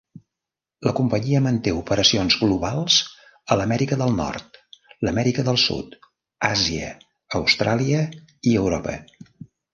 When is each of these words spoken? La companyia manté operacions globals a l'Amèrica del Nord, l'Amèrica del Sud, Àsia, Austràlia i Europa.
La 0.85 0.91
companyia 0.99 1.41
manté 1.47 1.73
operacions 1.79 2.37
globals 2.43 2.95
a 3.55 3.59
l'Amèrica 3.59 3.99
del 4.03 4.17
Nord, 4.21 4.59
l'Amèrica 5.09 5.47
del 5.51 5.61
Sud, 5.67 5.95
Àsia, 6.51 6.91
Austràlia 7.43 8.03
i 8.55 8.59
Europa. 8.65 8.99